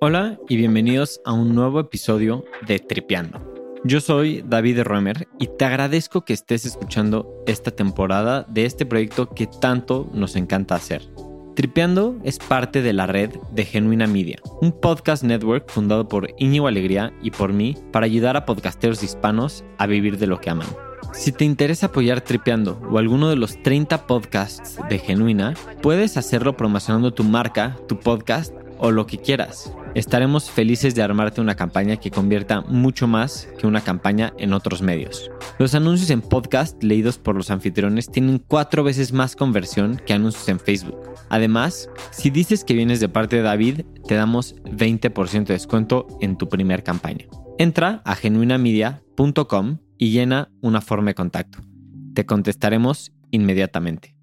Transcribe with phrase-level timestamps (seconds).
[0.00, 3.40] Hola y bienvenidos a un nuevo episodio de Tripeando.
[3.84, 9.30] Yo soy David Roemer y te agradezco que estés escuchando esta temporada de este proyecto
[9.30, 11.02] que tanto nos encanta hacer.
[11.54, 16.66] Tripeando es parte de la red de Genuina Media, un podcast network fundado por Iñigo
[16.66, 20.85] Alegría y por mí para ayudar a podcasteros hispanos a vivir de lo que aman.
[21.12, 26.56] Si te interesa apoyar Tripeando o alguno de los 30 podcasts de Genuina, puedes hacerlo
[26.56, 29.72] promocionando tu marca, tu podcast o lo que quieras.
[29.94, 34.82] Estaremos felices de armarte una campaña que convierta mucho más que una campaña en otros
[34.82, 35.30] medios.
[35.58, 40.48] Los anuncios en podcast leídos por los anfitriones tienen cuatro veces más conversión que anuncios
[40.50, 40.98] en Facebook.
[41.30, 46.36] Además, si dices que vienes de parte de David, te damos 20% de descuento en
[46.36, 47.26] tu primer campaña.
[47.58, 51.58] Entra a genuinamedia.com y llena una forma de contacto.
[52.14, 54.14] Te contestaremos inmediatamente.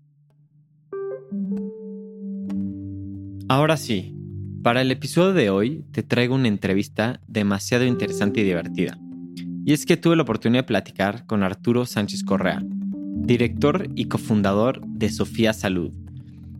[3.49, 4.15] Ahora sí,
[4.63, 8.97] para el episodio de hoy te traigo una entrevista demasiado interesante y divertida.
[9.65, 14.81] Y es que tuve la oportunidad de platicar con Arturo Sánchez Correa, director y cofundador
[14.87, 15.91] de Sofía Salud.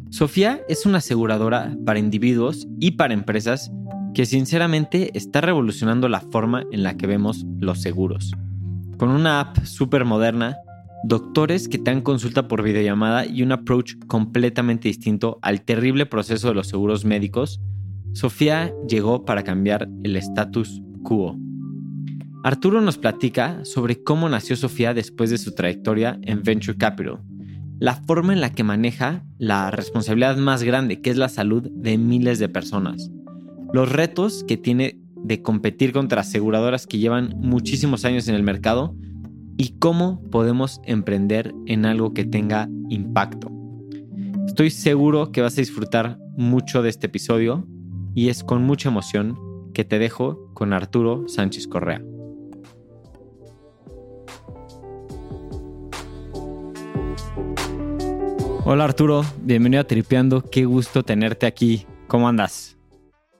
[0.10, 3.72] Sofía es una aseguradora para individuos y para empresas
[4.14, 8.34] que sinceramente está revolucionando la forma en la que vemos los seguros.
[8.98, 10.56] Con una app súper moderna,
[11.04, 16.48] doctores que te dan consulta por videollamada y un approach completamente distinto al terrible proceso
[16.50, 17.60] de los seguros médicos,
[18.14, 21.38] Sofía llegó para cambiar el status quo.
[22.44, 27.20] Arturo nos platica sobre cómo nació Sofía después de su trayectoria en Venture Capital,
[27.80, 31.98] la forma en la que maneja la responsabilidad más grande, que es la salud de
[31.98, 33.12] miles de personas,
[33.74, 38.96] los retos que tiene de competir contra aseguradoras que llevan muchísimos años en el mercado
[39.58, 43.52] y cómo podemos emprender en algo que tenga impacto.
[44.48, 47.66] Estoy seguro que vas a disfrutar mucho de este episodio
[48.14, 49.38] y es con mucha emoción
[49.74, 52.02] que te dejo con Arturo Sánchez Correa.
[58.66, 61.86] Hola Arturo, bienvenido a Tripeando, qué gusto tenerte aquí.
[62.08, 62.78] ¿Cómo andas?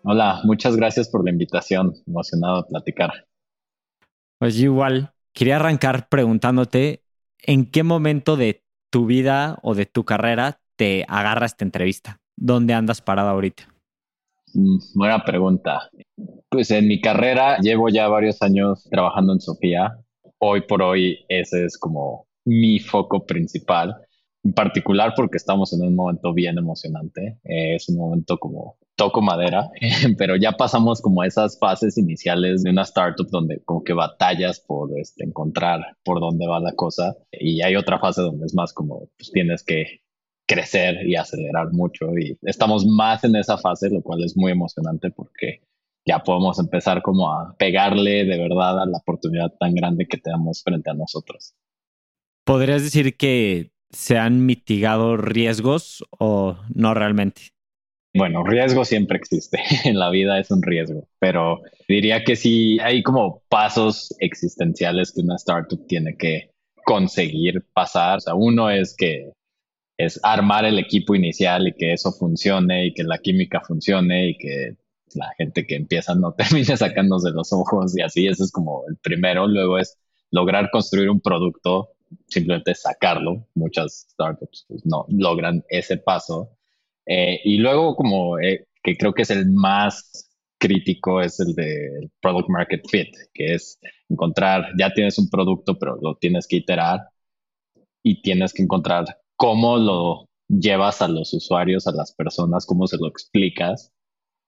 [0.06, 3.26] Hola, muchas gracias por la invitación, emocionado de platicar.
[4.38, 7.04] Pues igual, quería arrancar preguntándote
[7.40, 12.18] en qué momento de tu vida o de tu carrera te agarra esta entrevista.
[12.36, 13.64] ¿Dónde andas parado ahorita?
[14.54, 15.90] Mm, buena pregunta.
[16.50, 19.98] Pues en mi carrera llevo ya varios años trabajando en Sofía.
[20.38, 23.96] Hoy por hoy ese es como mi foco principal,
[24.44, 27.40] en particular porque estamos en un momento bien emocionante.
[27.46, 29.70] Eh, es un momento como toco madera,
[30.18, 34.98] pero ya pasamos como esas fases iniciales de una startup donde como que batallas por
[35.00, 39.10] este, encontrar por dónde va la cosa y hay otra fase donde es más como
[39.18, 40.02] pues tienes que
[40.46, 45.10] crecer y acelerar mucho y estamos más en esa fase, lo cual es muy emocionante
[45.10, 45.62] porque
[46.06, 50.62] ya podemos empezar como a pegarle de verdad a la oportunidad tan grande que tenemos
[50.62, 51.56] frente a nosotros.
[52.46, 57.54] ¿Podrías decir que se han mitigado riesgos o no realmente?
[58.16, 59.60] Bueno, riesgo siempre existe.
[59.86, 65.22] En la vida es un riesgo, pero diría que sí hay como pasos existenciales que
[65.22, 66.52] una startup tiene que
[66.86, 68.18] conseguir pasar.
[68.18, 69.32] O sea, uno es que
[69.98, 74.38] es armar el equipo inicial y que eso funcione y que la química funcione y
[74.38, 74.76] que
[75.16, 78.98] la gente que empieza no termine sacándose los ojos y así, eso es como el
[78.98, 79.48] primero.
[79.48, 79.98] Luego es
[80.32, 81.90] lograr construir un producto,
[82.28, 83.48] simplemente sacarlo.
[83.56, 86.58] Muchas startups pues, no logran ese paso.
[87.06, 90.30] Eh, y luego como eh, que creo que es el más
[90.64, 95.98] crítico es el de product market fit, que es encontrar, ya tienes un producto, pero
[96.02, 97.02] lo tienes que iterar
[98.02, 102.98] y tienes que encontrar cómo lo llevas a los usuarios, a las personas, cómo se
[102.98, 103.92] lo explicas,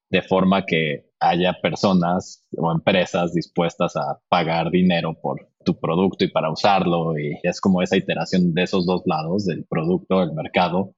[0.10, 6.30] de forma que haya personas o empresas dispuestas a pagar dinero por tu producto y
[6.30, 7.18] para usarlo.
[7.18, 10.94] Y es como esa iteración de esos dos lados, del producto, del mercado.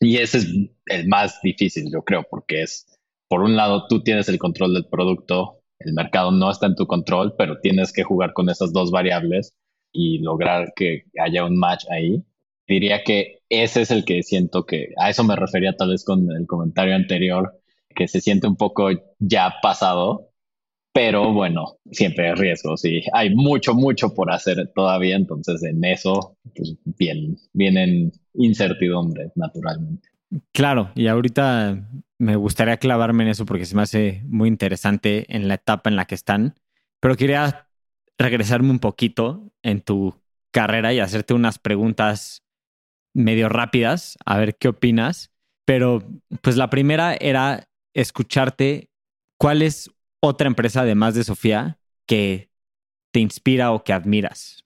[0.00, 0.48] Y ese es
[0.86, 2.86] el más difícil, yo creo, porque es,
[3.28, 6.86] por un lado, tú tienes el control del producto, el mercado no está en tu
[6.86, 9.54] control, pero tienes que jugar con esas dos variables
[9.92, 12.24] y lograr que haya un match ahí
[12.66, 16.30] diría que ese es el que siento que, a eso me refería tal vez con
[16.30, 17.60] el comentario anterior,
[17.94, 20.30] que se siente un poco ya pasado,
[20.92, 26.36] pero bueno, siempre hay riesgos y hay mucho, mucho por hacer todavía, entonces en eso
[26.54, 30.08] pues bien, vienen incertidumbres naturalmente.
[30.52, 35.48] Claro, y ahorita me gustaría clavarme en eso porque se me hace muy interesante en
[35.48, 36.54] la etapa en la que están,
[37.00, 37.68] pero quería
[38.18, 40.14] regresarme un poquito en tu
[40.52, 42.44] carrera y hacerte unas preguntas
[43.14, 45.30] medio rápidas, a ver qué opinas.
[45.64, 46.02] Pero
[46.40, 48.88] pues la primera era escucharte
[49.38, 49.90] cuál es
[50.20, 52.50] otra empresa además de Sofía que
[53.12, 54.64] te inspira o que admiras.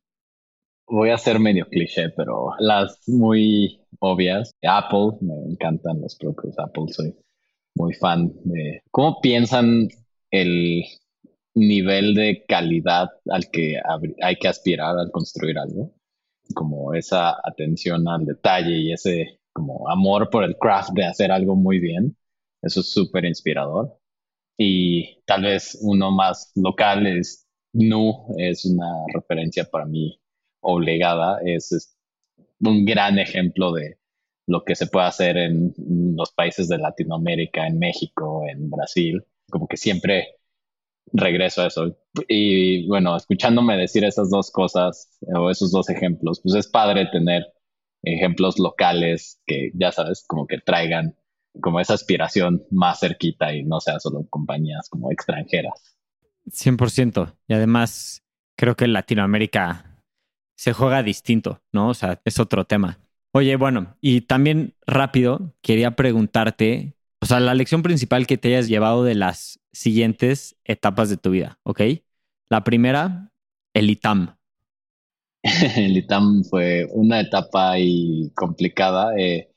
[0.88, 4.52] Voy a ser medio cliché, pero las muy obvias.
[4.62, 7.14] Apple, me encantan los productos Apple, soy
[7.74, 9.88] muy fan de cómo piensan
[10.30, 10.84] el
[11.54, 13.80] nivel de calidad al que
[14.22, 15.92] hay que aspirar al construir algo.
[16.54, 21.56] Como esa atención al detalle y ese como amor por el craft de hacer algo
[21.56, 22.16] muy bien.
[22.66, 23.98] Eso es súper inspirador.
[24.58, 30.20] Y tal vez uno más local es Nu, es una referencia para mí
[30.60, 31.38] obligada.
[31.44, 31.92] Es,
[32.60, 33.98] un gran ejemplo de
[34.46, 35.74] lo que se puede hacer en
[36.16, 39.22] los países de Latinoamérica, en México, en Brasil.
[39.50, 40.36] Como que siempre
[41.12, 41.96] regreso a eso.
[42.28, 47.44] Y bueno, escuchándome decir esas dos cosas o esos dos ejemplos, pues es padre tener
[48.02, 51.16] ejemplos locales que ya sabes, como que traigan
[51.60, 55.96] como esa aspiración más cerquita y no sea solo compañías como extranjeras.
[56.50, 57.34] 100%.
[57.48, 58.22] Y además,
[58.56, 60.02] creo que en Latinoamérica
[60.56, 61.88] se juega distinto, ¿no?
[61.90, 62.98] O sea, es otro tema.
[63.32, 68.68] Oye, bueno, y también rápido, quería preguntarte, o sea, la lección principal que te hayas
[68.68, 71.82] llevado de las siguientes etapas de tu vida, ¿ok?
[72.48, 73.30] La primera,
[73.74, 74.36] el ITAM.
[75.76, 79.14] el ITAM fue una etapa y complicada.
[79.18, 79.50] Eh,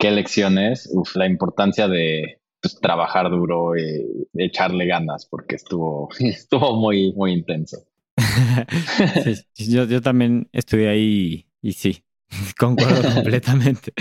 [0.00, 0.88] ¿Qué lecciones?
[0.94, 7.32] Uf, la importancia de pues, trabajar duro y echarle ganas, porque estuvo, estuvo muy, muy
[7.34, 7.76] intenso.
[9.56, 12.02] yo, yo también estudié ahí y, y sí,
[12.58, 13.92] concuerdo completamente.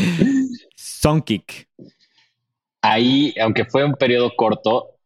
[0.78, 1.68] Songkick.
[2.82, 5.00] Ahí, aunque fue un periodo corto,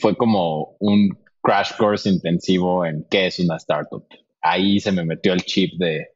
[0.00, 4.04] fue como un crash course intensivo en qué es una startup.
[4.40, 6.08] Ahí se me metió el chip de,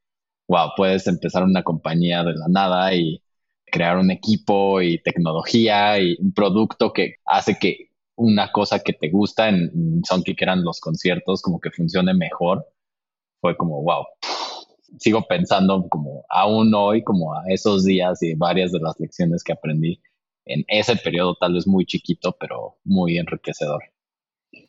[0.49, 3.23] wow, puedes empezar una compañía de la nada y
[3.67, 9.11] crear un equipo y tecnología y un producto que hace que una cosa que te
[9.11, 9.71] gusta en
[10.25, 12.67] que eran los conciertos, como que funcione mejor.
[13.41, 14.05] Fue como, wow.
[14.99, 19.53] Sigo pensando como aún hoy, como a esos días y varias de las lecciones que
[19.53, 20.01] aprendí
[20.47, 23.83] en ese periodo tal vez muy chiquito, pero muy enriquecedor.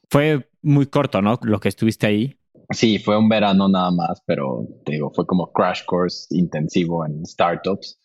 [0.09, 1.39] Fue muy corto, ¿no?
[1.43, 2.35] Lo que estuviste ahí.
[2.71, 7.25] Sí, fue un verano nada más, pero te digo, fue como crash course intensivo en
[7.25, 7.97] startups.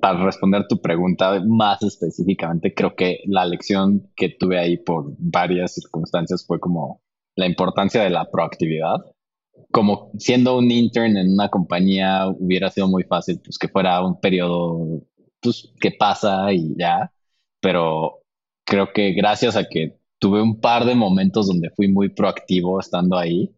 [0.00, 5.74] Para responder tu pregunta más específicamente, creo que la lección que tuve ahí por varias
[5.74, 7.00] circunstancias fue como
[7.36, 8.96] la importancia de la proactividad.
[9.70, 14.20] Como siendo un intern en una compañía hubiera sido muy fácil pues que fuera un
[14.20, 15.02] periodo
[15.40, 17.12] pues, que pasa y ya,
[17.60, 18.22] pero
[18.64, 23.16] creo que gracias a que tuve un par de momentos donde fui muy proactivo estando
[23.16, 23.54] ahí,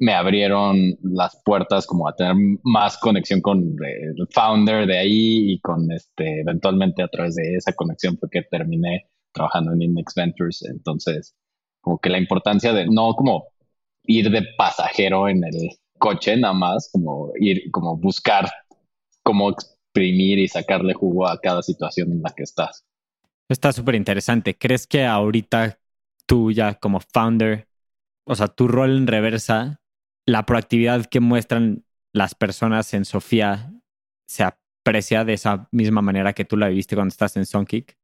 [0.00, 5.60] me abrieron las puertas como a tener más conexión con el founder de ahí y
[5.60, 10.62] con este, eventualmente a través de esa conexión fue que terminé trabajando en Index Ventures.
[10.62, 11.36] Entonces,
[11.82, 13.48] como que la importancia de no como
[14.04, 18.50] ir de pasajero en el coche nada más, como ir, como buscar
[19.22, 22.86] cómo exprimir y sacarle jugo a cada situación en la que estás.
[23.50, 24.56] Está súper interesante.
[24.56, 25.78] ¿Crees que ahorita
[26.24, 27.68] tú ya como founder,
[28.24, 29.79] o sea, tu rol en reversa,
[30.26, 33.72] la proactividad que muestran las personas en Sofía
[34.26, 37.96] se aprecia de esa misma manera que tú la viviste cuando estás en Songkick?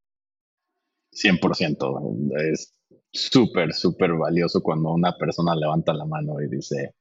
[1.13, 2.53] 100%.
[2.53, 2.75] Es
[3.13, 6.95] súper, súper valioso cuando una persona levanta la mano y dice,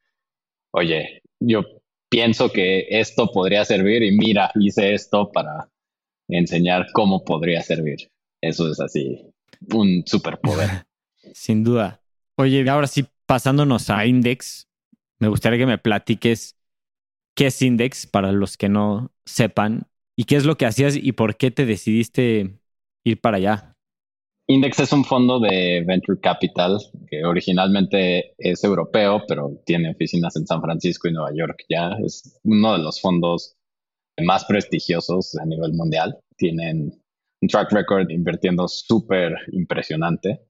[0.72, 1.64] oye, yo
[2.10, 5.70] pienso que esto podría servir y mira, hice esto para
[6.28, 8.10] enseñar cómo podría servir.
[8.42, 9.34] Eso es así,
[9.74, 10.86] un superpoder.
[11.34, 12.02] Sin duda.
[12.38, 14.68] Oye, ahora sí, pasándonos a Index,
[15.26, 16.56] me gustaría que me platiques
[17.36, 21.14] qué es Index para los que no sepan y qué es lo que hacías y
[21.14, 22.60] por qué te decidiste
[23.04, 23.74] ir para allá.
[24.48, 26.78] Index es un fondo de Venture Capital
[27.10, 31.98] que originalmente es europeo, pero tiene oficinas en San Francisco y Nueva York ya.
[32.06, 33.56] Es uno de los fondos
[34.24, 36.20] más prestigiosos a nivel mundial.
[36.38, 37.02] Tienen
[37.42, 40.42] un track record invirtiendo súper impresionante.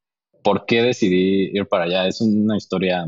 [0.43, 2.07] ¿Por qué decidí ir para allá?
[2.07, 3.07] Es una historia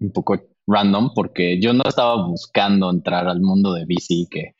[0.00, 0.34] un poco
[0.66, 4.54] random porque yo no estaba buscando entrar al mundo de VC que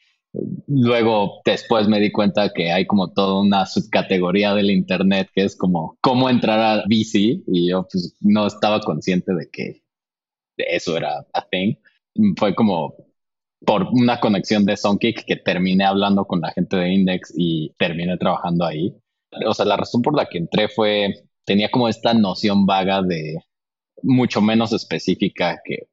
[0.67, 5.57] luego después me di cuenta que hay como toda una subcategoría del internet que es
[5.57, 9.83] como cómo entrar a VC y yo pues no estaba consciente de que
[10.57, 11.75] eso era a thing.
[12.37, 12.95] Fue como
[13.65, 18.17] por una conexión de Songkick que terminé hablando con la gente de Index y terminé
[18.17, 18.95] trabajando ahí.
[19.47, 23.39] O sea, la razón por la que entré fue, tenía como esta noción vaga de
[24.03, 25.89] mucho menos específica que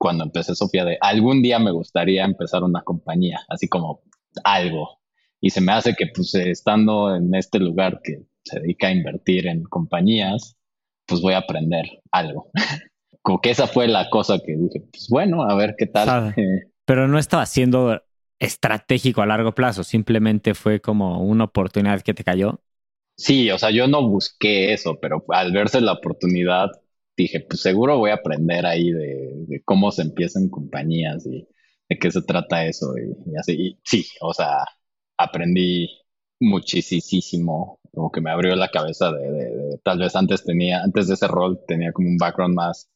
[0.00, 4.00] cuando empecé Sofía de algún día me gustaría empezar una compañía, así como
[4.44, 4.98] algo.
[5.42, 9.46] Y se me hace que pues estando en este lugar que se dedica a invertir
[9.46, 10.56] en compañías,
[11.06, 12.50] pues voy a aprender algo.
[13.22, 16.34] Como que esa fue la cosa que dije, pues bueno, a ver qué tal.
[16.86, 18.00] Pero no estaba siendo
[18.38, 22.62] estratégico a largo plazo, simplemente fue como una oportunidad que te cayó.
[23.18, 26.70] Sí, o sea, yo no busqué eso, pero al verse la oportunidad,
[27.22, 31.46] dije, pues seguro voy a aprender ahí de, cómo se empiezan compañías y
[31.88, 33.78] de qué se trata eso y, así.
[33.84, 34.64] Sí, o sea,
[35.18, 35.88] aprendí
[36.40, 41.28] muchísimo, como que me abrió la cabeza de, tal vez antes tenía, antes de ese
[41.28, 42.88] rol tenía como un background más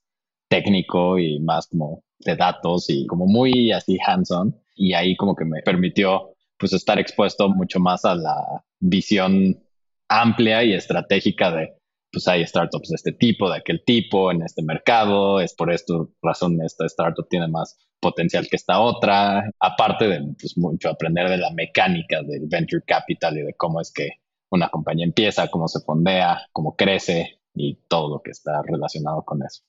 [0.49, 5.45] técnico y más como de datos y como muy así hands-on y ahí como que
[5.45, 9.61] me permitió pues estar expuesto mucho más a la visión
[10.09, 11.75] amplia y estratégica de
[12.15, 15.95] pues hay startups de este tipo, de aquel tipo en este mercado, es por esta
[16.23, 21.39] razón esta startup tiene más potencial que esta otra, aparte de pues, mucho aprender de
[21.39, 24.11] la mecánica del venture capital y de cómo es que
[24.51, 29.43] una compañía empieza, cómo se fondea, cómo crece y todo lo que está relacionado con
[29.43, 29.63] eso.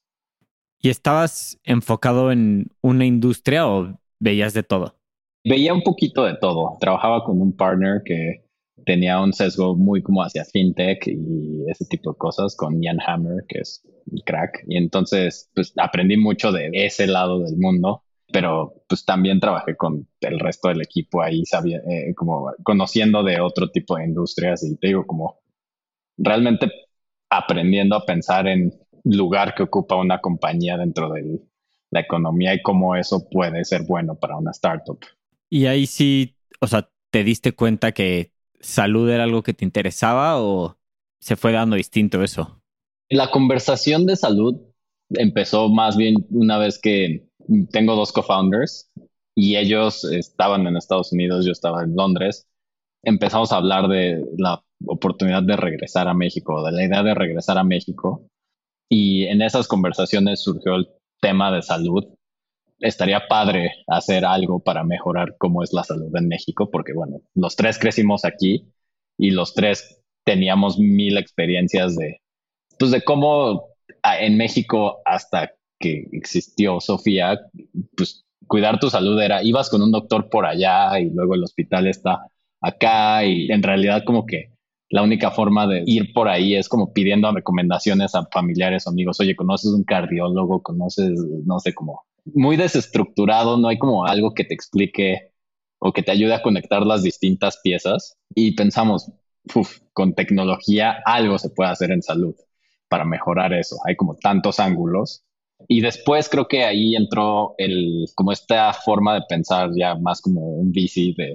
[0.80, 4.96] ¿Y estabas enfocado en una industria o veías de todo?
[5.44, 6.78] Veía un poquito de todo.
[6.80, 8.45] Trabajaba con un partner que
[8.86, 13.44] tenía un sesgo muy como hacia fintech y ese tipo de cosas con Ian Hammer,
[13.48, 14.64] que es un crack.
[14.68, 20.08] Y entonces, pues aprendí mucho de ese lado del mundo, pero pues también trabajé con
[20.22, 24.78] el resto del equipo ahí, sabía, eh, como conociendo de otro tipo de industrias y
[24.78, 25.40] te digo, como
[26.18, 26.72] realmente
[27.30, 28.72] aprendiendo a pensar en
[29.04, 31.40] lugar que ocupa una compañía dentro de
[31.92, 35.00] la economía y cómo eso puede ser bueno para una startup.
[35.50, 38.35] Y ahí sí, o sea, te diste cuenta que
[38.66, 40.76] salud era algo que te interesaba o
[41.20, 42.62] se fue dando distinto eso?
[43.10, 44.56] La conversación de salud
[45.12, 47.28] empezó más bien una vez que
[47.72, 48.92] tengo dos co-founders
[49.36, 52.48] y ellos estaban en Estados Unidos, yo estaba en Londres.
[53.04, 57.58] Empezamos a hablar de la oportunidad de regresar a México, de la idea de regresar
[57.60, 58.28] a México.
[58.90, 60.90] Y en esas conversaciones surgió el
[61.22, 62.15] tema de salud
[62.86, 67.56] estaría padre hacer algo para mejorar cómo es la salud en México, porque bueno, los
[67.56, 68.66] tres crecimos aquí
[69.18, 72.22] y los tres teníamos mil experiencias de,
[72.78, 73.70] pues de cómo
[74.20, 77.40] en México hasta que existió Sofía,
[77.98, 81.88] pues cuidar tu salud era, ibas con un doctor por allá y luego el hospital
[81.88, 82.28] está
[82.62, 84.52] acá y en realidad como que
[84.90, 89.20] la única forma de ir por ahí es como pidiendo recomendaciones a familiares o amigos,
[89.20, 90.62] oye, ¿conoces un cardiólogo?
[90.62, 91.12] ¿Conoces,
[91.46, 95.32] no sé, cómo muy desestructurado, no hay como algo que te explique
[95.80, 99.12] o que te ayude a conectar las distintas piezas y pensamos,
[99.94, 102.36] con tecnología algo se puede hacer en salud
[102.90, 103.78] para mejorar eso.
[103.86, 105.24] Hay como tantos ángulos.
[105.68, 110.42] Y después creo que ahí entró el, como esta forma de pensar ya más como
[110.42, 111.34] un VC de,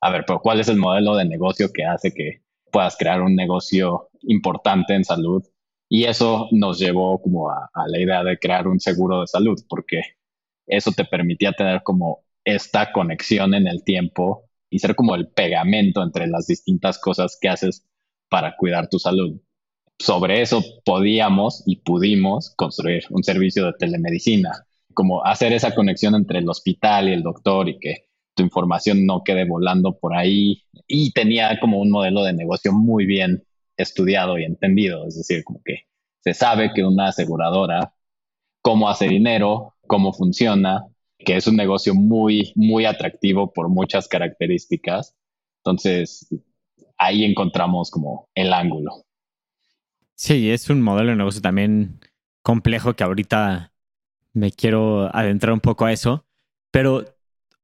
[0.00, 3.34] a ver, pero ¿cuál es el modelo de negocio que hace que puedas crear un
[3.34, 5.42] negocio importante en salud?
[5.88, 10.02] Y eso nos llevó como a la idea de crear un seguro de salud, porque
[10.66, 16.02] eso te permitía tener como esta conexión en el tiempo y ser como el pegamento
[16.02, 17.86] entre las distintas cosas que haces
[18.28, 19.40] para cuidar tu salud.
[19.98, 26.38] Sobre eso podíamos y pudimos construir un servicio de telemedicina, como hacer esa conexión entre
[26.38, 30.62] el hospital y el doctor y que tu información no quede volando por ahí.
[30.86, 33.44] Y tenía como un modelo de negocio muy bien
[33.76, 35.86] estudiado y entendido, es decir, como que
[36.20, 37.94] se sabe que una aseguradora,
[38.62, 40.86] cómo hace dinero, cómo funciona,
[41.18, 45.14] que es un negocio muy, muy atractivo por muchas características.
[45.58, 46.34] Entonces,
[46.96, 49.04] ahí encontramos como el ángulo.
[50.14, 52.00] Sí, es un modelo de negocio también
[52.42, 53.74] complejo que ahorita
[54.32, 56.24] me quiero adentrar un poco a eso.
[56.70, 57.04] Pero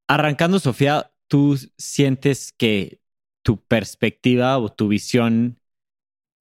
[0.07, 3.01] arrancando, Sofía, ¿tú sientes que
[3.43, 5.61] tu perspectiva o tu visión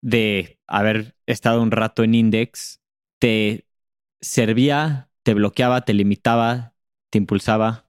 [0.03, 2.81] de haber estado un rato en Index
[3.21, 3.69] te
[4.21, 6.73] servía te bloqueaba, te limitaba,
[7.11, 7.87] te impulsaba?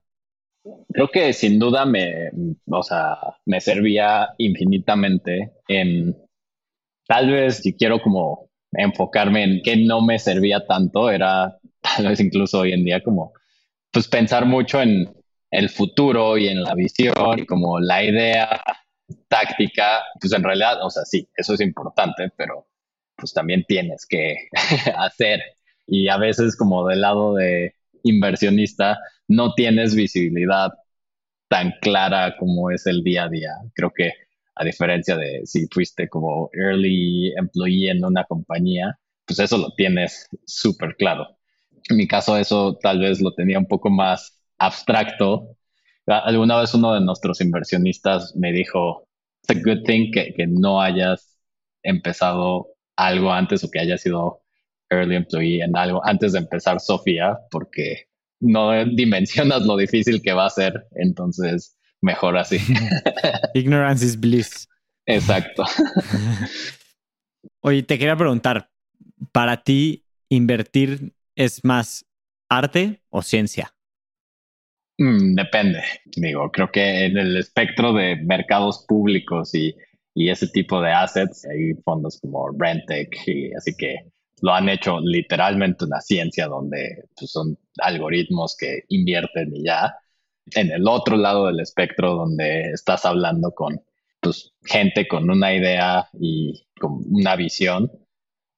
[0.92, 2.32] Creo que sin duda me,
[2.66, 3.16] o sea,
[3.46, 6.16] me servía infinitamente en,
[7.06, 12.18] tal vez si quiero como enfocarme en qué no me servía tanto, era tal vez
[12.18, 13.32] incluso hoy en día como,
[13.92, 15.08] pues pensar mucho en
[15.52, 18.60] el futuro y en la visión y como la idea
[19.28, 22.66] táctica, pues en realidad, o sea, sí, eso es importante, pero
[23.14, 24.48] pues también tienes que
[24.96, 25.40] hacer
[25.88, 30.72] y a veces como del lado de inversionista no tienes visibilidad
[31.48, 33.50] tan clara como es el día a día.
[33.74, 34.12] Creo que
[34.54, 40.28] a diferencia de si fuiste como early employee en una compañía, pues eso lo tienes
[40.46, 41.38] súper claro.
[41.90, 45.56] En mi caso eso tal vez lo tenía un poco más abstracto
[46.08, 49.06] Alguna vez uno de nuestros inversionistas me dijo,
[49.42, 51.36] it's a good thing que, que no hayas
[51.82, 54.42] empezado algo antes o que hayas sido
[54.90, 58.08] early employee en algo antes de empezar Sofía, porque
[58.40, 62.58] no dimensionas lo difícil que va a ser, entonces mejor así.
[63.54, 64.68] Ignorance is bliss.
[65.06, 65.64] Exacto.
[67.60, 68.70] Oye, te quería preguntar,
[69.32, 72.04] ¿para ti invertir es más
[72.48, 73.74] arte o ciencia?
[74.98, 75.82] Mm, depende,
[76.16, 79.74] digo, creo que en el espectro de mercados públicos y,
[80.14, 84.10] y ese tipo de assets, hay fondos como Rentec, y así que
[84.42, 89.94] lo han hecho literalmente una ciencia donde pues, son algoritmos que invierten y ya.
[90.54, 93.80] En el otro lado del espectro donde estás hablando con
[94.20, 97.90] pues, gente con una idea y con una visión,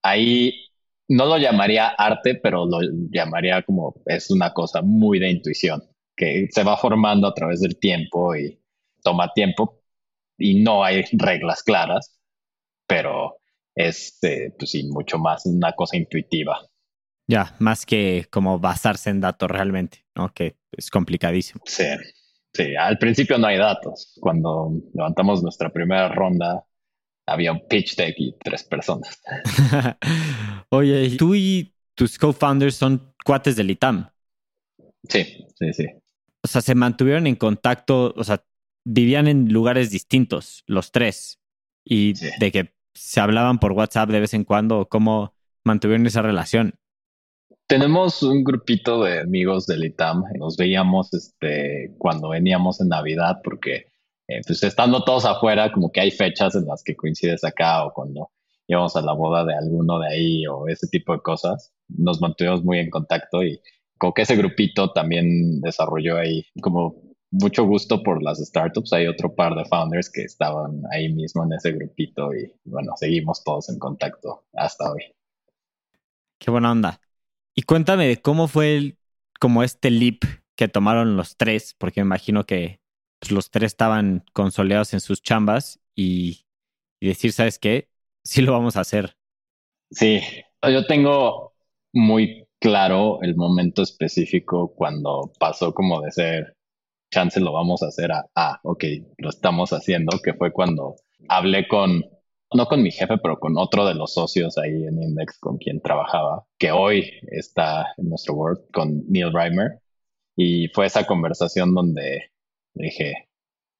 [0.02, 0.54] ahí
[1.08, 2.78] no lo llamaría arte, pero lo
[3.10, 5.82] llamaría como es una cosa muy de intuición,
[6.16, 8.60] que se va formando a través del tiempo y
[9.02, 9.82] toma tiempo
[10.38, 12.18] y no hay reglas claras,
[12.86, 13.39] pero
[13.74, 16.58] es, eh, pues sí, mucho más una cosa intuitiva.
[17.28, 20.32] Ya, más que como basarse en datos realmente, ¿no?
[20.34, 21.62] Que es complicadísimo.
[21.64, 21.84] Sí,
[22.52, 24.18] sí, al principio no hay datos.
[24.20, 26.64] Cuando levantamos nuestra primera ronda,
[27.26, 29.22] había un pitch deck y tres personas.
[30.70, 34.10] Oye, tú y tus co-founders son cuates del ITAM.
[35.08, 35.86] Sí, sí, sí.
[36.42, 38.44] O sea, se mantuvieron en contacto, o sea,
[38.84, 41.38] vivían en lugares distintos, los tres.
[41.84, 46.74] Y de que se hablaban por WhatsApp de vez en cuando, cómo mantuvieron esa relación.
[47.66, 53.86] Tenemos un grupito de amigos del ITAM, nos veíamos este, cuando veníamos en Navidad, porque
[54.26, 57.92] eh, pues estando todos afuera, como que hay fechas en las que coincides acá o
[57.92, 58.30] cuando
[58.66, 62.62] íbamos a la boda de alguno de ahí o ese tipo de cosas, nos mantuvimos
[62.64, 63.60] muy en contacto y
[63.98, 68.92] como que ese grupito también desarrolló ahí como mucho gusto por las startups.
[68.92, 73.42] Hay otro par de founders que estaban ahí mismo en ese grupito y bueno, seguimos
[73.44, 75.02] todos en contacto hasta hoy.
[76.38, 77.00] Qué buena onda.
[77.54, 78.98] Y cuéntame cómo fue el,
[79.38, 80.24] como este leap
[80.56, 82.80] que tomaron los tres, porque me imagino que
[83.18, 86.46] pues, los tres estaban consoleados en sus chambas y,
[87.00, 87.90] y decir, ¿sabes qué?
[88.24, 89.16] Sí lo vamos a hacer.
[89.90, 90.20] Sí,
[90.62, 91.54] yo tengo
[91.92, 96.56] muy claro el momento específico cuando pasó como de ser
[97.10, 98.84] chance lo vamos a hacer a, ah, ok,
[99.18, 100.96] lo estamos haciendo, que fue cuando
[101.28, 102.04] hablé con,
[102.54, 105.80] no con mi jefe, pero con otro de los socios ahí en Index con quien
[105.80, 109.80] trabajaba, que hoy está en nuestro board, con Neil Reimer.
[110.36, 112.30] Y fue esa conversación donde
[112.74, 113.28] dije,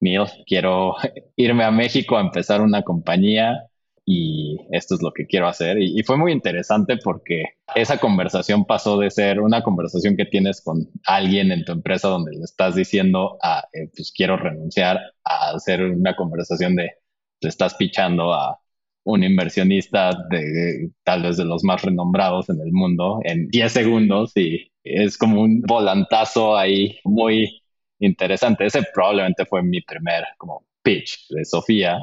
[0.01, 0.95] Neil, quiero
[1.37, 3.70] irme a México a empezar una compañía
[4.13, 5.79] y esto es lo que quiero hacer.
[5.81, 7.45] Y, fue muy interesante porque
[7.77, 12.33] esa conversación pasó de ser una conversación que tienes con alguien en tu empresa donde
[12.33, 16.91] le estás diciendo, a, eh, pues quiero renunciar, a hacer una conversación de,
[17.39, 18.59] te estás pichando a
[19.05, 24.33] un inversionista de tal vez de los más renombrados en el mundo en 10 segundos
[24.37, 27.63] y es como un volantazo ahí muy
[28.01, 28.67] interesante.
[28.67, 32.01] Ese probablemente fue mi primer como pitch de Sofía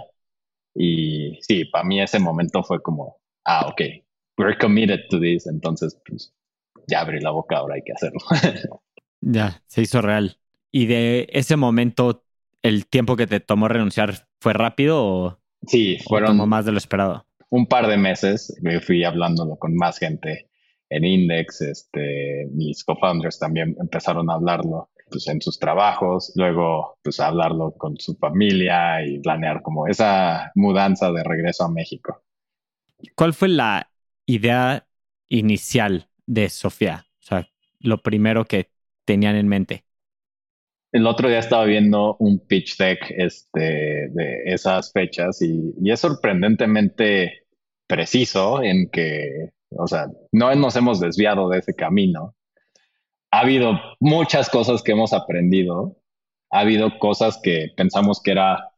[0.78, 3.82] y sí, para mí ese momento fue como, ah, ok,
[4.38, 6.34] we're committed to this, entonces pues
[6.88, 8.20] ya abrí la boca, ahora hay que hacerlo.
[9.22, 10.38] ya, se hizo real.
[10.72, 12.24] ¿Y de ese momento,
[12.62, 17.26] el tiempo que te tomó renunciar fue rápido o, sí, fueron más de lo esperado?
[17.50, 20.50] Un par de meses, me fui hablándolo con más gente
[20.90, 27.20] en Index, este, mis co-founders también empezaron a hablarlo pues, en sus trabajos, luego pues
[27.20, 32.24] hablarlo con su familia y planear como esa mudanza de regreso a México.
[33.16, 33.92] ¿Cuál fue la
[34.26, 34.88] idea
[35.30, 37.06] inicial de Sofía?
[37.22, 37.48] O sea,
[37.80, 38.72] lo primero que
[39.06, 39.86] tenían en mente.
[40.92, 46.00] El otro día estaba viendo un pitch deck este, de esas fechas y, y es
[46.00, 47.46] sorprendentemente
[47.88, 52.37] preciso en que, o sea, no nos hemos desviado de ese camino
[53.32, 55.98] ha habido muchas cosas que hemos aprendido,
[56.52, 58.72] ha habido cosas que pensamos que era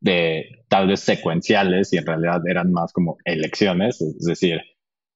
[0.00, 4.60] de tal vez secuenciales y en realidad eran más como elecciones, es decir,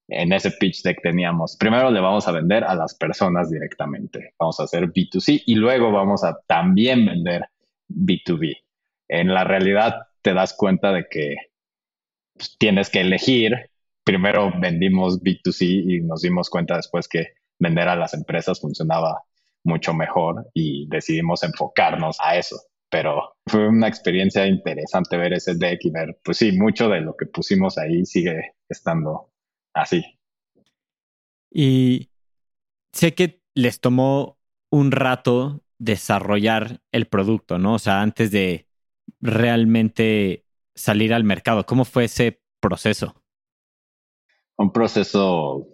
[0.08, 4.58] en ese pitch deck teníamos, primero le vamos a vender a las personas directamente, vamos
[4.60, 7.44] a hacer B2C y luego vamos a también vender
[7.88, 8.56] B2B.
[9.08, 11.36] En la realidad te das cuenta de que
[12.34, 13.70] pues, tienes que elegir,
[14.04, 19.22] primero vendimos B2C y nos dimos cuenta después que vender a las empresas funcionaba
[19.62, 22.56] mucho mejor y decidimos enfocarnos a eso.
[22.90, 27.14] Pero fue una experiencia interesante ver ese deck y ver, pues sí, mucho de lo
[27.16, 29.30] que pusimos ahí sigue estando
[29.72, 30.04] así.
[31.52, 32.10] Y
[32.92, 34.38] sé que les tomó
[34.70, 37.74] un rato desarrollar el producto, ¿no?
[37.74, 38.66] O sea, antes de
[39.20, 40.44] realmente
[40.74, 41.66] salir al mercado.
[41.66, 43.22] ¿Cómo fue ese proceso?
[44.56, 45.66] Un proceso,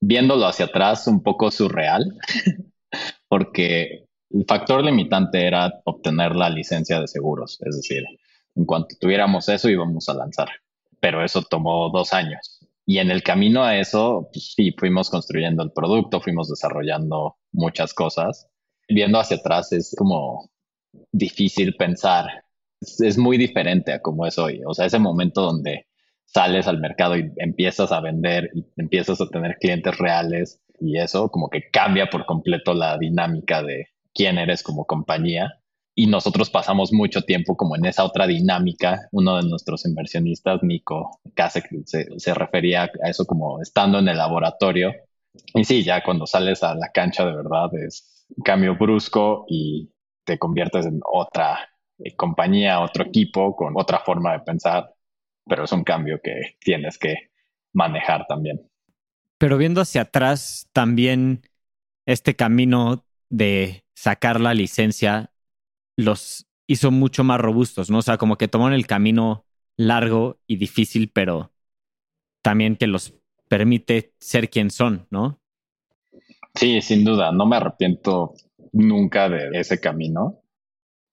[0.00, 2.04] viéndolo hacia atrás, un poco surreal,
[3.28, 8.04] porque el factor limitante era obtener la licencia de seguros, es decir,
[8.54, 10.48] en cuanto tuviéramos eso íbamos a lanzar,
[11.00, 12.58] pero eso tomó dos años.
[12.86, 17.94] Y en el camino a eso, pues sí, fuimos construyendo el producto, fuimos desarrollando muchas
[17.94, 18.48] cosas.
[18.88, 20.50] Viendo hacia atrás es como
[21.12, 22.44] difícil pensar,
[22.80, 24.62] es, muy diferente a como es hoy.
[24.66, 25.86] O sea, ese momento donde
[26.32, 31.30] sales al mercado y empiezas a vender y empiezas a tener clientes reales y eso
[31.30, 35.60] como que cambia por completo la dinámica de quién eres como compañía
[35.94, 39.08] y nosotros pasamos mucho tiempo como en esa otra dinámica.
[39.12, 44.16] Uno de nuestros inversionistas, Nico Kasek, se, se refería a eso como estando en el
[44.16, 44.92] laboratorio.
[45.54, 49.90] Y sí, ya cuando sales a la cancha de verdad es un cambio brusco y
[50.24, 54.94] te conviertes en otra eh, compañía, otro equipo con otra forma de pensar,
[55.50, 57.32] pero es un cambio que tienes que
[57.74, 58.70] manejar también.
[59.36, 61.42] Pero viendo hacia atrás, también
[62.06, 65.32] este camino de sacar la licencia
[65.96, 67.98] los hizo mucho más robustos, ¿no?
[67.98, 69.44] O sea, como que tomaron el camino
[69.76, 71.52] largo y difícil, pero
[72.42, 73.14] también que los
[73.48, 75.40] permite ser quien son, ¿no?
[76.54, 78.34] Sí, sin duda, no me arrepiento
[78.72, 80.39] nunca de ese camino.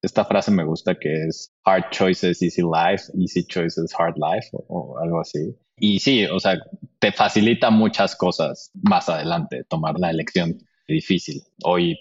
[0.08, 4.98] Esta frase me gusta que es hard choices, easy life, easy choices, hard life o,
[5.00, 5.54] algo así.
[5.80, 6.58] Y sí, o sea,
[7.00, 11.42] te facilita muchas cosas más adelante tomar la elección difícil.
[11.66, 12.00] Hoy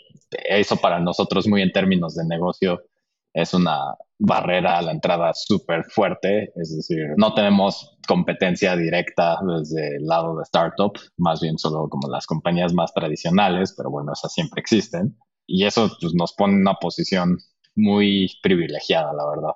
[0.48, 2.80] eso para nosotros muy en términos de negocio
[3.34, 9.96] es una barrera a la entrada súper fuerte, es decir, no tenemos competencia directa desde
[9.96, 14.32] el lado de startup, más bien solo como las compañías más tradicionales, pero bueno, esas
[14.32, 15.18] siempre existen.
[15.48, 17.38] Y eso pues, nos pone en una posición
[17.76, 19.52] muy privilegiada, la verdad.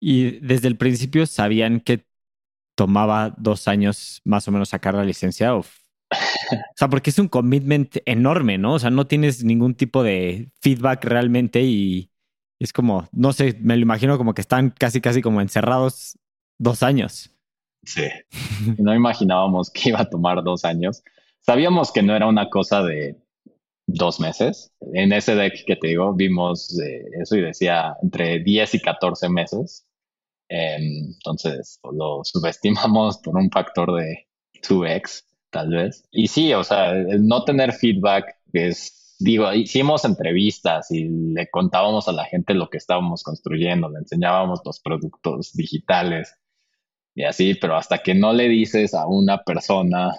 [0.00, 2.04] Y desde el principio sabían que
[2.76, 5.64] tomaba dos años más o menos sacar la licencia o
[6.10, 8.74] o sea, porque es un commitment enorme, ¿no?
[8.74, 12.10] O sea, no tienes ningún tipo de feedback realmente y
[12.60, 16.18] es como, no sé, me lo imagino como que están casi, casi como encerrados
[16.58, 17.30] dos años.
[17.84, 18.06] Sí,
[18.78, 21.02] no imaginábamos que iba a tomar dos años.
[21.40, 23.16] Sabíamos que no era una cosa de
[23.86, 24.72] dos meses.
[24.94, 26.78] En ese deck que te digo, vimos
[27.20, 29.86] eso y decía entre 10 y 14 meses.
[30.48, 34.26] Em, entonces, lo subestimamos por un factor de
[34.62, 36.04] 2x tal vez.
[36.10, 42.12] Y sí, o sea, no tener feedback es, digo, hicimos entrevistas y le contábamos a
[42.12, 46.34] la gente lo que estábamos construyendo, le enseñábamos los productos digitales
[47.14, 50.12] y así, pero hasta que no le dices a una persona,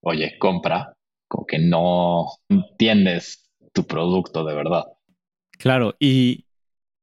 [0.00, 0.96] oye, compra,
[1.30, 4.86] como que no entiendes tu producto de verdad.
[5.52, 6.46] Claro, y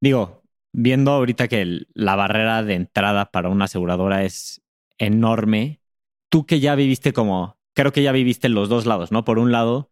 [0.00, 4.62] digo, viendo ahorita que la barrera de entrada para una aseguradora es
[4.98, 5.80] enorme,
[6.28, 9.24] tú que ya viviste como, creo que ya viviste los dos lados, ¿no?
[9.24, 9.90] Por un lado,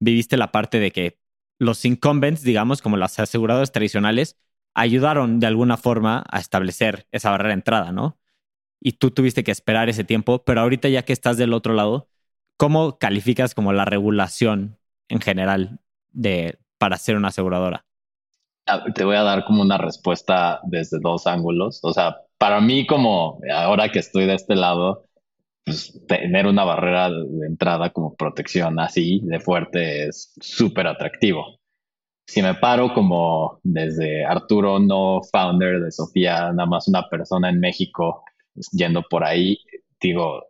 [0.00, 1.20] viviste la parte de que
[1.60, 4.36] los incumbents, digamos, como las aseguradoras tradicionales,
[4.74, 8.18] ayudaron de alguna forma a establecer esa barrera de entrada, ¿no?
[8.80, 12.10] Y tú tuviste que esperar ese tiempo, pero ahorita ya que estás del otro lado,
[12.56, 15.80] ¿cómo calificas como la regulación en general
[16.12, 17.84] de, para ser una aseguradora?
[18.94, 21.80] Te voy a dar como una respuesta desde dos ángulos.
[21.82, 25.04] O sea, para mí como ahora que estoy de este lado,
[25.64, 31.58] pues, tener una barrera de entrada como protección así de fuerte es súper atractivo.
[32.26, 37.60] Si me paro como desde Arturo, no founder de Sofía, nada más una persona en
[37.60, 38.24] México
[38.72, 39.58] yendo por ahí,
[40.00, 40.45] digo,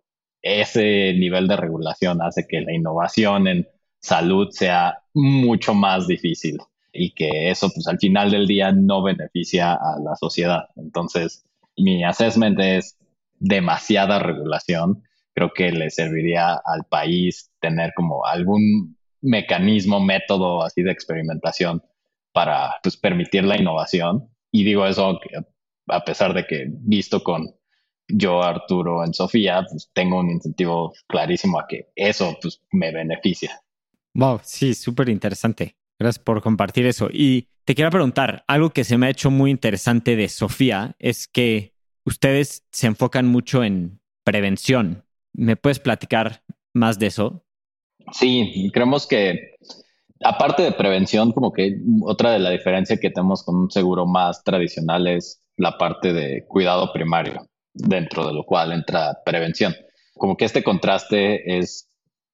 [0.46, 3.68] ese nivel de regulación hace que la innovación en
[4.00, 6.58] salud sea mucho más difícil
[6.92, 10.64] y que eso pues al final del día no beneficia a la sociedad.
[10.76, 11.44] Entonces,
[11.76, 12.96] mi assessment es
[13.38, 15.02] demasiada regulación.
[15.34, 21.82] Creo que le serviría al país tener como algún mecanismo, método así de experimentación
[22.32, 24.28] para pues, permitir la innovación.
[24.50, 25.18] Y digo eso
[25.88, 27.54] a pesar de que visto con
[28.08, 33.60] yo, Arturo, en Sofía, pues tengo un incentivo clarísimo a que eso pues, me beneficia.
[34.14, 35.76] Wow, sí, súper interesante.
[35.98, 37.08] Gracias por compartir eso.
[37.12, 41.26] Y te quiero preguntar, algo que se me ha hecho muy interesante de Sofía es
[41.26, 45.04] que ustedes se enfocan mucho en prevención.
[45.32, 46.42] ¿Me puedes platicar
[46.72, 47.44] más de eso?
[48.12, 49.56] Sí, creemos que
[50.22, 54.42] aparte de prevención, como que otra de la diferencia que tenemos con un seguro más
[54.44, 59.74] tradicional es la parte de cuidado primario, dentro de lo cual entra prevención.
[60.14, 61.88] Como que este contraste es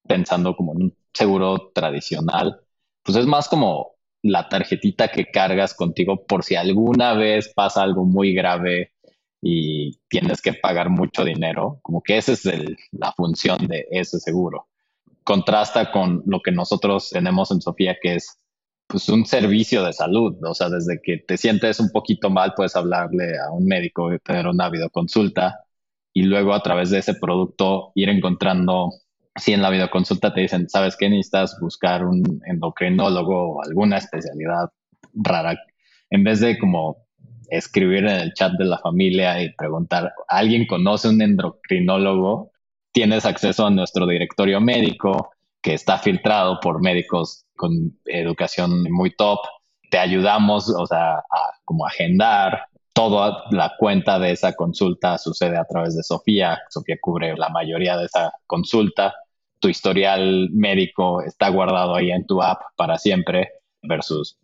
[0.07, 2.61] pensando como en un seguro tradicional,
[3.03, 8.05] pues es más como la tarjetita que cargas contigo por si alguna vez pasa algo
[8.05, 8.93] muy grave
[9.41, 12.45] y tienes que pagar mucho dinero, como que esa es
[12.91, 14.67] la función de ese seguro.
[15.25, 18.39] Contrasta con lo que nosotros tenemos en Sofía, que es
[18.87, 22.75] pues un servicio de salud, o sea, desde que te sientes un poquito mal puedes
[22.75, 25.61] hablarle a un médico tener una videoconsulta
[26.13, 28.91] y luego a través de ese producto ir encontrando
[29.35, 31.09] si en la videoconsulta te dicen, ¿sabes qué?
[31.09, 34.69] Necesitas buscar un endocrinólogo o alguna especialidad
[35.13, 35.57] rara.
[36.09, 36.97] En vez de como
[37.49, 42.51] escribir en el chat de la familia y preguntar, ¿alguien conoce un endocrinólogo?
[42.91, 45.31] Tienes acceso a nuestro directorio médico
[45.63, 49.39] que está filtrado por médicos con educación muy top.
[49.89, 52.67] Te ayudamos, o sea, a como agendar.
[52.93, 56.59] Toda la cuenta de esa consulta sucede a través de Sofía.
[56.69, 59.15] Sofía cubre la mayoría de esa consulta
[59.63, 63.49] tu historial médico está guardado ahí en tu app para siempre
[63.81, 64.37] versus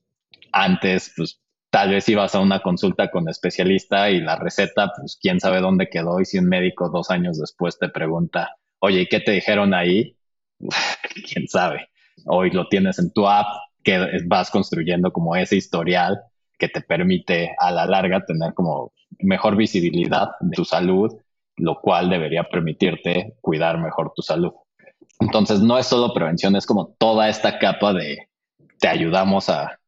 [0.54, 5.42] antes, pues tal vez ibas a una consulta con especialista y la receta, pues quién
[5.42, 9.20] sabe dónde quedó y si un médico dos años después te pregunta, oye, ¿y qué
[9.20, 10.16] te dijeron ahí?
[11.34, 11.90] quién sabe.
[12.26, 13.48] Hoy lo tienes en tu app,
[13.84, 16.20] que vas construyendo como ese historial
[16.58, 21.16] que te permite a la larga tener como mejor visibilidad de tu salud,
[21.56, 24.52] lo cual debería permitirte cuidar mejor tu salud.
[25.20, 28.30] Entonces no es solo prevención, es como toda esta capa de
[28.80, 29.80] te ayudamos a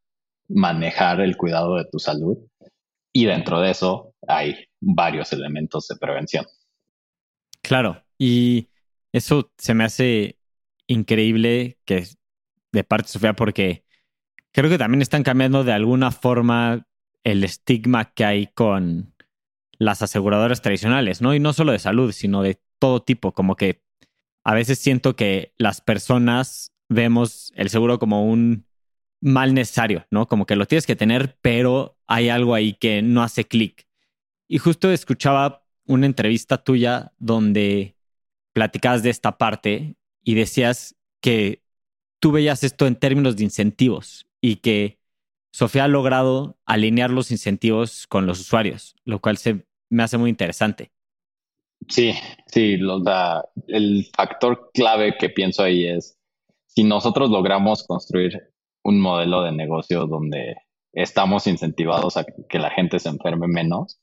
[0.47, 2.37] manejar el cuidado de tu salud
[3.13, 6.45] y dentro de eso hay varios elementos de prevención.
[7.61, 8.67] Claro, y
[9.11, 10.37] eso se me hace
[10.91, 12.07] increíble que
[12.71, 13.85] de parte de Sofía porque
[14.51, 16.87] creo que también están cambiando de alguna forma
[17.23, 19.13] el estigma que hay con
[19.77, 21.33] las aseguradoras tradicionales, ¿no?
[21.33, 23.83] Y no solo de salud, sino de todo tipo, como que
[24.43, 28.65] a veces siento que las personas vemos el seguro como un
[29.21, 30.27] mal necesario, ¿no?
[30.27, 33.87] Como que lo tienes que tener, pero hay algo ahí que no hace clic.
[34.47, 37.95] Y justo escuchaba una entrevista tuya donde
[38.53, 41.61] platicabas de esta parte y decías que
[42.19, 44.99] tú veías esto en términos de incentivos y que
[45.51, 50.29] Sofía ha logrado alinear los incentivos con los usuarios, lo cual se me hace muy
[50.29, 50.91] interesante.
[51.87, 52.13] Sí,
[52.47, 52.77] sí,
[53.67, 56.17] el factor clave que pienso ahí es,
[56.67, 58.53] si nosotros logramos construir
[58.83, 60.55] un modelo de negocio donde
[60.93, 63.99] estamos incentivados a que la gente se enferme menos,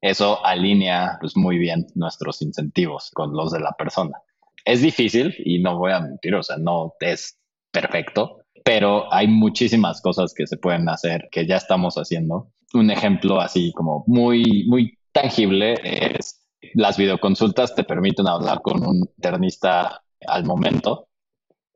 [0.00, 4.18] eso alinea pues, muy bien nuestros incentivos con los de la persona.
[4.64, 7.38] Es difícil y no voy a mentir, o sea, no es
[7.70, 12.52] perfecto, pero hay muchísimas cosas que se pueden hacer que ya estamos haciendo.
[12.72, 16.40] Un ejemplo así como muy, muy tangible es
[16.74, 21.08] las videoconsultas te permiten hablar con un internista al momento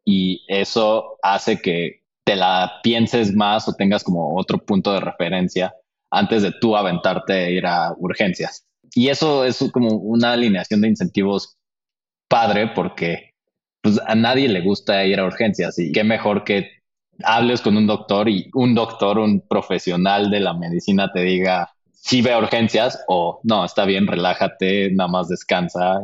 [0.05, 5.75] y eso hace que te la pienses más o tengas como otro punto de referencia
[6.11, 8.67] antes de tú aventarte a ir a urgencias.
[8.95, 11.57] Y eso es como una alineación de incentivos
[12.29, 13.35] padre porque
[13.81, 16.71] pues, a nadie le gusta ir a urgencias y qué mejor que
[17.23, 22.23] hables con un doctor y un doctor, un profesional de la medicina te diga, si
[22.23, 26.01] ve urgencias o no, está bien, relájate, nada más descansa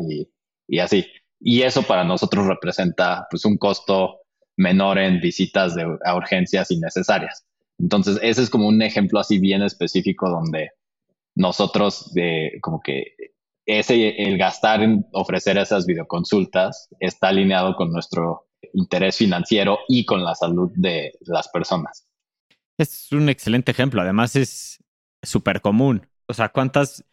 [0.68, 1.06] y, así.
[1.40, 4.20] Y eso para nosotros representa pues un costo
[4.56, 7.46] menor en visitas de, a urgencias innecesarias.
[7.78, 10.70] Entonces, ese es como un ejemplo así bien específico donde
[11.34, 13.14] nosotros de como que
[13.78, 20.24] ese el gastar en ofrecer esas videoconsultas está alineado con nuestro interés financiero y con
[20.24, 22.06] la salud de las personas.
[22.78, 24.00] Es un excelente ejemplo.
[24.00, 24.82] Además, es
[25.22, 26.06] súper común.
[26.26, 27.04] O sea, ¿cuántas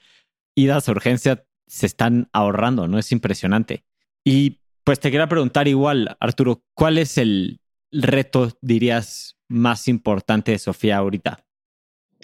[0.56, 2.88] idas a urgencia se están ahorrando?
[2.88, 2.98] ¿No?
[2.98, 3.84] Es impresionante.
[4.24, 7.60] Y pues te quería preguntar igual, Arturo, ¿cuál es el
[7.91, 11.46] reto, dirías, más importante de Sofía ahorita?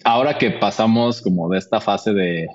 [0.03, 2.47] Ahora que pasamos como de esta fase de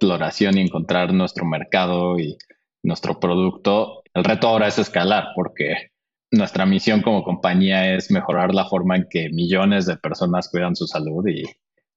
[0.00, 2.38] exploración y encontrar nuestro mercado y
[2.82, 5.90] nuestro producto, el reto ahora es escalar porque
[6.30, 10.86] nuestra misión como compañía es mejorar la forma en que millones de personas cuidan su
[10.86, 11.44] salud y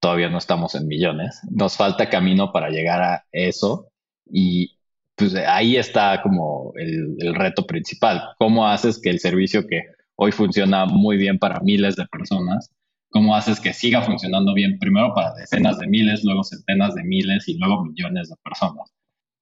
[0.00, 1.40] todavía no estamos en millones.
[1.50, 3.88] Nos falta camino para llegar a eso
[4.26, 4.76] y
[5.14, 8.34] pues ahí está como el, reto principal.
[8.38, 9.82] ¿Cómo haces que el servicio que
[10.16, 12.70] hoy funciona muy bien para miles de personas,
[13.14, 17.48] cómo haces que siga funcionando bien primero para decenas de miles, luego centenas de miles
[17.48, 18.92] y luego millones de personas?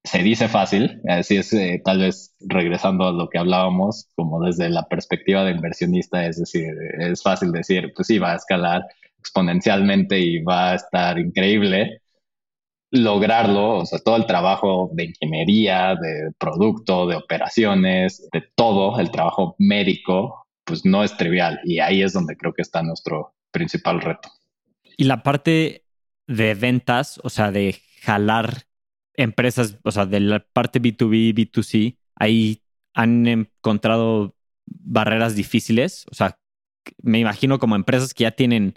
[0.04, 4.68] Se dice fácil, así es, eh, tal vez regresando a lo que hablábamos, como desde
[4.68, 8.82] la perspectiva de inversionista, es decir, es fácil decir, pues sí, va a escalar,
[9.18, 12.02] exponencialmente y va a estar increíble.
[12.90, 19.10] Lograrlo, o sea, todo el trabajo de ingeniería, de producto, de operaciones, de todo, el
[19.10, 21.58] trabajo médico, pues no es trivial.
[21.64, 24.30] Y ahí es donde creo que está nuestro principal reto.
[24.96, 25.84] Y la parte
[26.26, 28.64] de ventas, o sea, de jalar
[29.14, 32.62] empresas, o sea, de la parte B2B, B2C, ahí
[32.94, 34.34] han encontrado
[34.66, 36.06] barreras difíciles.
[36.10, 36.38] O sea,
[37.02, 38.74] me imagino como empresas que ya tienen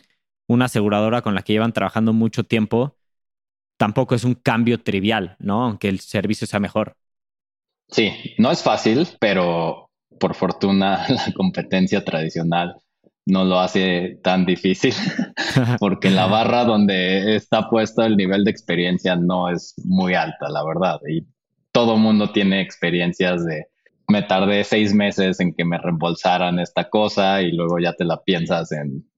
[0.48, 2.98] una aseguradora con la que llevan trabajando mucho tiempo,
[3.78, 5.64] tampoco es un cambio trivial, ¿no?
[5.64, 6.98] Aunque el servicio sea mejor.
[7.90, 12.76] Sí, no es fácil, pero por fortuna la competencia tradicional
[13.26, 14.94] no lo hace tan difícil,
[15.80, 20.64] porque la barra donde está puesto el nivel de experiencia no es muy alta, la
[20.64, 21.00] verdad.
[21.10, 21.26] Y
[21.72, 23.68] todo mundo tiene experiencias de
[24.08, 28.22] me tardé seis meses en que me reembolsaran esta cosa y luego ya te la
[28.24, 29.10] piensas en,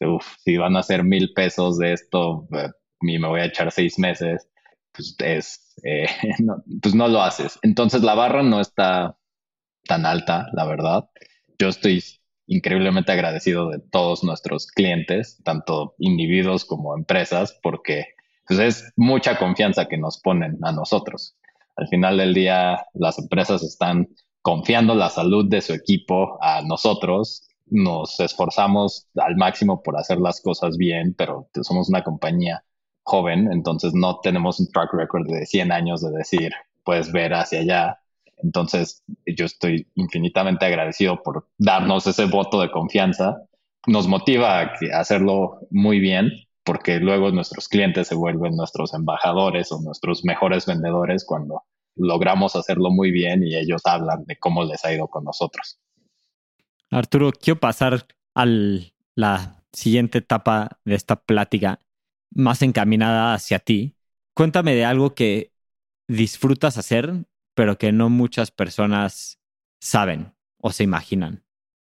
[0.00, 3.72] uff, si van a ser mil pesos de esto, eh, y me voy a echar
[3.72, 4.48] seis meses,
[4.92, 6.06] pues es, eh,
[6.82, 7.58] pues no lo haces.
[7.62, 9.16] Entonces la barra no está
[9.84, 11.08] tan alta, la verdad.
[11.58, 12.02] Yo estoy
[12.48, 18.06] increíblemente agradecido de todos nuestros clientes, tanto individuos como empresas, porque
[18.46, 21.36] pues, es mucha confianza que nos ponen a nosotros.
[21.76, 24.08] Al final del día, las empresas están
[24.42, 27.46] confiando la salud de su equipo a nosotros.
[27.66, 32.64] Nos esforzamos al máximo por hacer las cosas bien, pero somos una compañía
[33.02, 36.52] joven, entonces no tenemos un track record de 100 años de decir,
[36.84, 38.00] puedes ver hacia allá
[38.42, 43.42] entonces, yo estoy infinitamente agradecido por darnos ese voto de confianza.
[43.86, 46.30] Nos motiva a hacerlo muy bien
[46.64, 51.62] porque luego nuestros clientes se vuelven nuestros embajadores o nuestros mejores vendedores cuando
[51.96, 55.80] logramos hacerlo muy bien y ellos hablan de cómo les ha ido con nosotros.
[56.90, 58.46] Arturo, quiero pasar a
[59.14, 61.80] la siguiente etapa de esta plática
[62.30, 63.96] más encaminada hacia ti.
[64.34, 65.52] Cuéntame de algo que
[66.06, 67.24] disfrutas hacer
[67.58, 69.40] pero que no muchas personas
[69.80, 71.42] saben o se imaginan.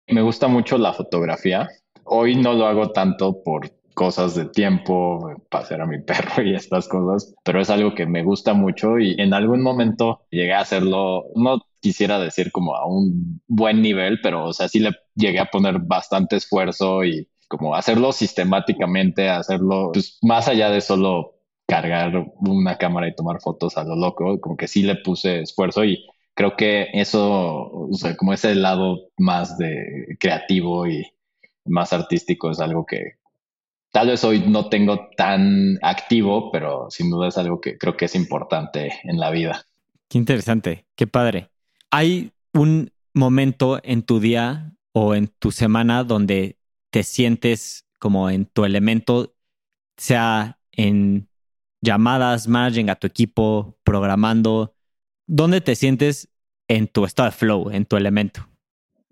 [0.07, 1.70] Me gusta mucho la fotografía.
[2.05, 6.87] Hoy no lo hago tanto por cosas de tiempo, pasear a mi perro y estas
[6.87, 11.24] cosas, pero es algo que me gusta mucho y en algún momento llegué a hacerlo,
[11.35, 15.46] no quisiera decir como a un buen nivel, pero o sea, sí le llegué a
[15.46, 21.33] poner bastante esfuerzo y como hacerlo sistemáticamente, hacerlo pues, más allá de solo
[21.74, 25.84] cargar una cámara y tomar fotos a lo loco, como que sí le puse esfuerzo
[25.84, 31.04] y creo que eso, o sea, como ese lado más de creativo y
[31.64, 33.14] más artístico es algo que
[33.90, 38.04] tal vez hoy no tengo tan activo, pero sin duda es algo que creo que
[38.04, 39.66] es importante en la vida.
[40.08, 41.48] Qué interesante, qué padre.
[41.90, 46.56] ¿Hay un momento en tu día o en tu semana donde
[46.90, 49.34] te sientes como en tu elemento,
[49.96, 51.28] sea en
[51.84, 54.74] llamadas, managing a tu equipo, programando?
[55.26, 56.28] ¿Dónde te sientes
[56.68, 58.48] en tu estado de flow, en tu elemento?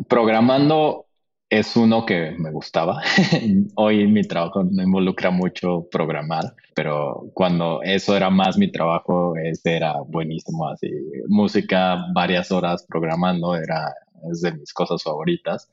[0.09, 1.07] Programando
[1.49, 3.03] es uno que me gustaba.
[3.77, 9.77] Hoy mi trabajo no involucra mucho programar, pero cuando eso era más mi trabajo, ese
[9.77, 10.67] era buenísimo.
[10.69, 10.91] Así,
[11.29, 15.69] música, varias horas programando, era de mis cosas favoritas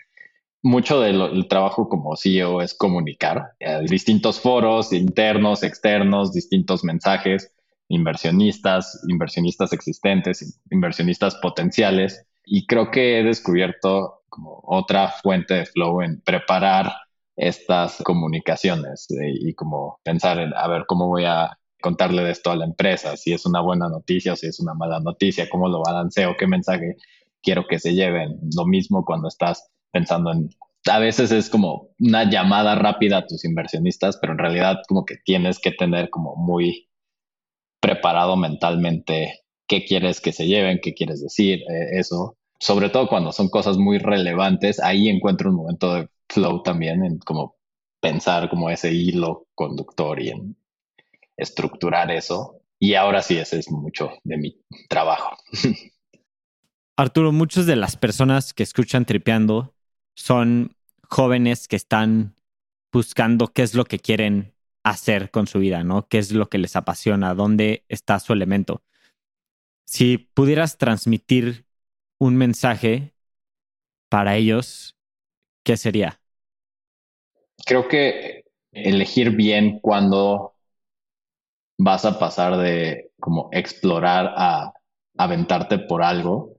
[0.61, 7.53] mucho del trabajo como CEO es comunicar a distintos foros internos, externos, distintos mensajes,
[7.87, 12.25] inversionistas, inversionistas existentes, inversionistas potenciales.
[12.45, 16.93] Y creo que he descubierto como otra fuente de flow en preparar
[17.35, 22.51] estas comunicaciones eh, y como pensar en, a ver, cómo voy a contarle de esto
[22.51, 25.69] a la empresa, si es una buena noticia o si es una mala noticia, cómo
[25.69, 26.97] lo balanceo, qué mensaje
[27.41, 28.37] quiero que se lleven.
[28.55, 30.49] Lo mismo cuando estás pensando en,
[30.89, 35.17] a veces es como una llamada rápida a tus inversionistas, pero en realidad como que
[35.17, 36.89] tienes que tener como muy
[37.81, 42.37] preparado mentalmente qué quieres que se lleven, qué quieres decir, eh, eso.
[42.59, 47.19] Sobre todo cuando son cosas muy relevantes, ahí encuentro un momento de flow también en
[47.19, 47.55] como
[48.01, 50.57] pensar como ese hilo conductor y en
[51.37, 52.61] estructurar eso.
[52.79, 54.55] Y ahora sí, ese es mucho de mi
[54.89, 55.37] trabajo.
[56.97, 59.73] Arturo, muchas de las personas que escuchan Tripeando
[60.19, 60.75] son
[61.09, 62.35] jóvenes que están
[62.91, 64.53] buscando qué es lo que quieren
[64.83, 66.07] hacer con su vida, ¿no?
[66.07, 67.33] ¿Qué es lo que les apasiona?
[67.33, 68.83] ¿Dónde está su elemento?
[69.85, 71.65] Si pudieras transmitir
[72.19, 73.13] un mensaje
[74.09, 74.97] para ellos,
[75.63, 76.19] ¿qué sería?
[77.65, 80.55] Creo que elegir bien cuando
[81.77, 84.73] vas a pasar de como explorar a
[85.17, 86.58] aventarte por algo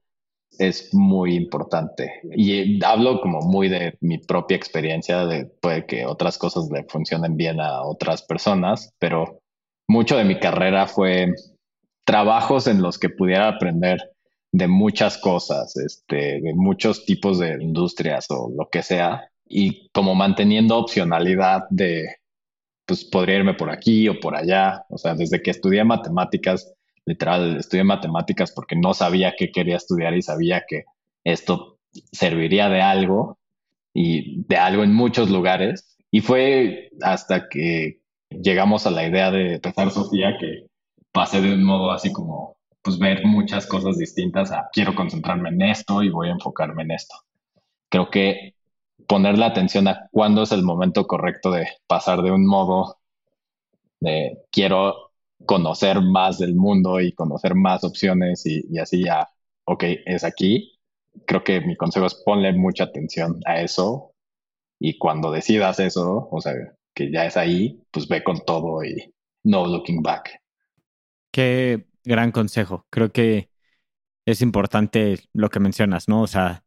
[0.58, 2.20] es muy importante.
[2.36, 7.36] Y hablo como muy de mi propia experiencia, de puede que otras cosas le funcionen
[7.36, 9.40] bien a otras personas, pero
[9.88, 11.32] mucho de mi carrera fue
[12.04, 13.98] trabajos en los que pudiera aprender
[14.52, 20.14] de muchas cosas, este, de muchos tipos de industrias o lo que sea, y como
[20.14, 22.16] manteniendo opcionalidad de,
[22.86, 26.72] pues podría irme por aquí o por allá, o sea, desde que estudié matemáticas,
[27.06, 30.84] literal, estudié matemáticas porque no sabía qué quería estudiar y sabía que
[31.24, 31.78] esto
[32.12, 33.38] serviría de algo
[33.92, 35.96] y de algo en muchos lugares.
[36.10, 40.66] Y fue hasta que llegamos a la idea de empezar Sofía que
[41.12, 45.62] pasé de un modo así como pues ver muchas cosas distintas a quiero concentrarme en
[45.62, 47.14] esto y voy a enfocarme en esto.
[47.88, 48.54] Creo que
[49.06, 52.98] poner la atención a cuándo es el momento correcto de pasar de un modo
[54.00, 55.09] de quiero
[55.46, 59.28] conocer más del mundo y conocer más opciones y, así ya,
[59.64, 60.78] ok, es aquí.
[61.26, 64.14] Creo que mi consejo es ponle mucha atención a eso
[64.78, 66.54] y cuando decidas eso, o sea,
[66.94, 69.12] que ya es ahí, pues ve con todo y
[69.44, 70.40] no looking back.
[71.32, 72.86] Qué gran consejo.
[72.90, 73.50] Creo que
[74.26, 76.22] es importante lo que mencionas, ¿no?
[76.22, 76.64] O sea,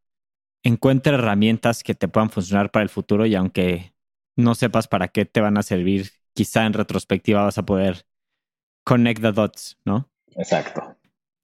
[0.63, 3.93] encuentra herramientas que te puedan funcionar para el futuro y aunque
[4.35, 8.05] no sepas para qué te van a servir, quizá en retrospectiva vas a poder
[8.83, 10.09] connect the dots, ¿no?
[10.35, 10.97] Exacto.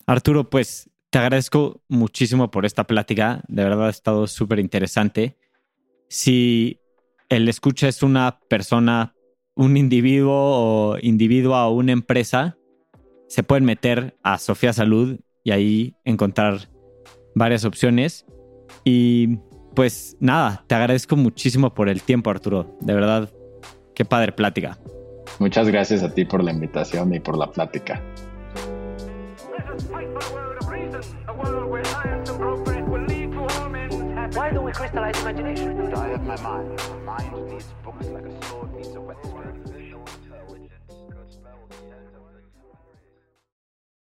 [0.06, 3.42] Arturo, pues te agradezco muchísimo por esta plática.
[3.48, 5.38] De verdad ha estado súper interesante.
[6.08, 6.80] Si
[7.30, 9.16] el escucha es una persona,
[9.56, 12.58] un individuo o individua o una empresa,
[13.28, 16.70] se pueden meter a Sofía Salud y ahí encontrar
[17.36, 18.26] varias opciones.
[18.84, 19.38] Y
[19.76, 22.78] pues nada, te agradezco muchísimo por el tiempo, Arturo.
[22.82, 23.32] De verdad,
[23.94, 24.80] qué padre plática.
[25.38, 28.02] Muchas gracias a ti por la invitación y por la plática.
[34.34, 35.94] Why don't we crystallize imagination?
[35.94, 36.80] I have my mind.
[37.06, 38.59] My mind needs books like a sword needs a whetstone.